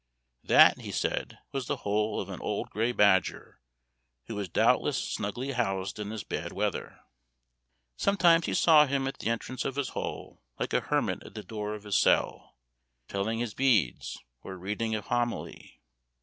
That, 0.43 0.79
he 0.79 0.91
said, 0.91 1.37
was 1.51 1.67
the 1.67 1.75
hole 1.85 2.19
of 2.19 2.29
an 2.29 2.41
old 2.41 2.71
gray 2.71 2.91
badger, 2.91 3.61
who 4.25 4.33
was 4.33 4.49
doubtless 4.49 4.97
snugly 4.97 5.51
housed 5.51 5.99
in 5.99 6.09
this 6.09 6.23
bad 6.23 6.51
weather. 6.53 7.01
Sometimes 7.97 8.47
he 8.47 8.55
saw 8.55 8.87
him 8.87 9.07
at 9.07 9.19
the 9.19 9.29
entrance 9.29 9.63
of 9.63 9.75
his 9.75 9.89
hole, 9.89 10.41
like 10.57 10.73
a 10.73 10.79
hermit 10.79 11.21
at 11.23 11.35
the 11.35 11.43
door 11.43 11.75
of 11.75 11.83
his 11.83 11.99
cell, 11.99 12.55
telling 13.07 13.37
his 13.37 13.53
beads, 13.53 14.17
or 14.41 14.57
reading 14.57 14.95
a 14.95 15.01
homily. 15.01 15.79